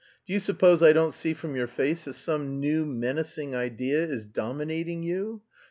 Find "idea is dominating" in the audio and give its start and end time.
3.53-5.03